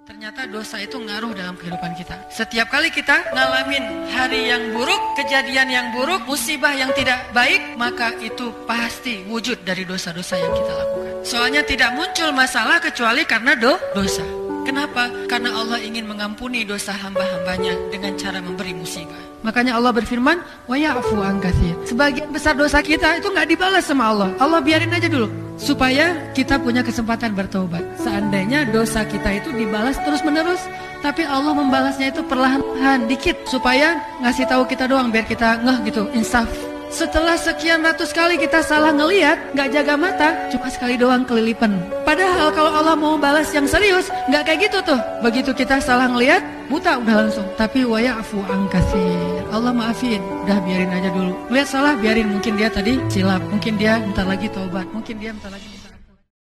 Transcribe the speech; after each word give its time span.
Ternyata 0.00 0.48
dosa 0.48 0.80
itu 0.80 0.96
ngaruh 0.96 1.36
dalam 1.36 1.60
kehidupan 1.60 1.92
kita. 1.92 2.16
Setiap 2.32 2.72
kali 2.72 2.88
kita 2.88 3.20
ngalamin 3.36 4.08
hari 4.08 4.48
yang 4.48 4.72
buruk, 4.72 4.96
kejadian 5.20 5.68
yang 5.68 5.86
buruk, 5.92 6.24
musibah 6.24 6.72
yang 6.72 6.88
tidak 6.96 7.20
baik, 7.36 7.76
maka 7.76 8.16
itu 8.16 8.48
pasti 8.64 9.20
wujud 9.28 9.60
dari 9.60 9.84
dosa-dosa 9.84 10.40
yang 10.40 10.52
kita 10.56 10.72
lakukan. 10.72 11.12
Soalnya 11.20 11.62
tidak 11.68 11.92
muncul 11.92 12.32
masalah 12.32 12.80
kecuali 12.80 13.28
karena 13.28 13.52
do 13.52 13.76
dosa. 13.92 14.24
Kenapa? 14.64 15.12
Karena 15.28 15.52
Allah 15.56 15.80
ingin 15.84 16.08
mengampuni 16.08 16.64
dosa 16.64 16.96
hamba-hambanya 16.96 17.76
dengan 17.92 18.16
cara 18.16 18.40
memberi 18.40 18.72
musibah. 18.72 19.20
Makanya 19.44 19.76
Allah 19.76 19.92
berfirman, 19.92 20.40
wa 20.64 20.76
ya'fu 20.80 21.16
an 21.20 21.44
Sebagian 21.84 22.32
besar 22.32 22.56
dosa 22.56 22.80
kita 22.80 23.20
itu 23.20 23.28
nggak 23.28 23.48
dibalas 23.52 23.84
sama 23.84 24.08
Allah. 24.08 24.32
Allah 24.40 24.60
biarin 24.64 24.92
aja 24.92 25.08
dulu 25.12 25.49
supaya 25.60 26.32
kita 26.32 26.56
punya 26.56 26.80
kesempatan 26.80 27.36
bertobat. 27.36 27.84
Seandainya 28.00 28.64
dosa 28.72 29.04
kita 29.04 29.44
itu 29.44 29.52
dibalas 29.52 30.00
terus-menerus, 30.00 30.64
tapi 31.04 31.22
Allah 31.28 31.52
membalasnya 31.52 32.08
itu 32.08 32.24
perlahan-lahan 32.24 33.04
dikit 33.04 33.36
supaya 33.44 34.00
ngasih 34.24 34.48
tahu 34.48 34.64
kita 34.64 34.88
doang 34.88 35.12
biar 35.12 35.28
kita 35.28 35.60
ngeh 35.60 35.78
gitu, 35.92 36.08
insaf. 36.16 36.48
Setelah 36.90 37.38
sekian 37.38 37.86
ratus 37.86 38.10
kali 38.10 38.34
kita 38.34 38.66
salah 38.66 38.90
ngeliat, 38.90 39.54
nggak 39.54 39.68
jaga 39.70 39.94
mata, 39.94 40.28
cuma 40.50 40.66
sekali 40.66 40.98
doang 40.98 41.22
kelilipan. 41.22 41.78
Padahal 42.02 42.50
kalau 42.50 42.74
Allah 42.74 42.98
mau 42.98 43.14
balas 43.14 43.54
yang 43.54 43.70
serius, 43.70 44.10
nggak 44.26 44.42
kayak 44.42 44.60
gitu 44.66 44.82
tuh. 44.82 44.98
Begitu 45.22 45.54
kita 45.54 45.78
salah 45.78 46.10
ngeliat, 46.10 46.42
buta 46.66 46.98
udah 46.98 47.14
langsung. 47.24 47.46
Tapi 47.54 47.86
waya'fu 47.86 48.42
angkasir. 48.42 49.46
Allah 49.54 49.70
maafin, 49.70 50.18
udah 50.42 50.58
biarin 50.66 50.90
aja 50.90 51.14
dulu. 51.14 51.32
Lihat 51.54 51.68
salah, 51.70 51.94
biarin. 51.94 52.26
Mungkin 52.26 52.58
dia 52.58 52.66
tadi 52.66 52.98
silap, 53.06 53.42
mungkin 53.46 53.78
dia 53.78 54.02
bentar 54.02 54.26
lagi 54.26 54.50
taubat, 54.50 54.86
mungkin 54.90 55.14
dia 55.22 55.30
bentar 55.30 55.54
lagi. 55.54 55.70